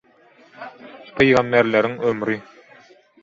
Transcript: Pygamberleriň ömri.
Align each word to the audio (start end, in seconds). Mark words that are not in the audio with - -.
Pygamberleriň 1.17 1.95
ömri. 2.13 2.39